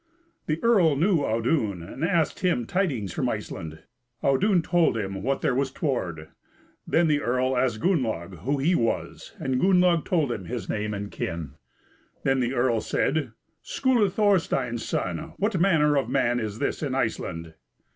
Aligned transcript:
The 0.47 0.59
earl 0.63 0.95
knew 0.95 1.19
Audun, 1.23 1.83
and 1.83 2.03
asked 2.03 2.39
him 2.39 2.65
tidings 2.65 3.13
from 3.13 3.29
Iceland. 3.29 3.83
Audun 4.23 4.63
told 4.63 4.97
him 4.97 5.21
what 5.21 5.41
there 5.41 5.53
was 5.53 5.69
toward. 5.69 6.29
Then 6.87 7.07
the 7.07 7.21
earl 7.21 7.55
asked 7.55 7.81
Gunnlaug 7.81 8.39
who 8.39 8.57
he 8.57 8.73
was, 8.73 9.33
and 9.37 9.61
Gunnlaug 9.61 10.03
told 10.03 10.31
him 10.31 10.45
his 10.45 10.67
name 10.67 10.95
and 10.95 11.11
kin. 11.11 11.51
Then 12.23 12.39
the 12.39 12.55
earl 12.55 12.81
said: 12.81 13.33
"Skuli 13.63 14.09
Thorstein's 14.11 14.83
son, 14.83 15.33
what 15.37 15.59
manner 15.61 15.95
of 15.97 16.09
man 16.09 16.39
is 16.39 16.57
this 16.57 16.81
in 16.81 16.95
Iceland?" 16.95 17.53